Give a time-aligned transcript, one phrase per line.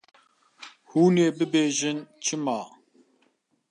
[0.89, 2.59] Hûn ê bibêjin çima?